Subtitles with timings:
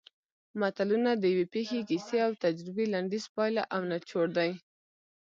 [0.59, 4.51] متلونه د یوې پېښې کیسې او تجربې لنډیز پایله او نچوړ دی